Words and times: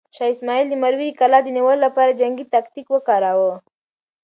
شاه 0.15 0.29
اسماعیل 0.33 0.67
د 0.69 0.75
مروې 0.83 1.09
کلا 1.19 1.39
د 1.43 1.47
نیولو 1.55 1.83
لپاره 1.85 2.17
جنګي 2.21 2.45
تاکتیک 2.53 2.87
وکاراوه. 2.91 3.53